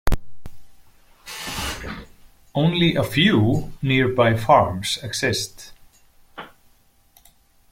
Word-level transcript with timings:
Only 2.55 2.95
a 2.95 3.03
few 3.03 3.71
nearby 3.83 4.35
farms 4.35 4.97
exist. 5.03 5.73